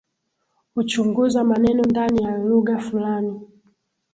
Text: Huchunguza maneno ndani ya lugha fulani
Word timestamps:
Huchunguza 0.75 1.43
maneno 1.43 1.83
ndani 1.83 2.23
ya 2.23 2.37
lugha 2.37 2.77
fulani 2.79 3.41